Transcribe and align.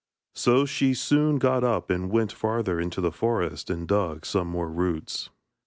So 0.33 0.65
she 0.65 0.95
soon 0.95 1.37
got 1.37 1.63
up 1.63 1.91
and 1.91 2.09
went 2.09 2.31
farther 2.31 2.79
into 2.79 3.01
the 3.01 3.11
forest 3.11 3.69
and 3.69 3.87
dug 3.87 4.25
some 4.25 4.47
more 4.47 4.67
roots. 4.67 5.29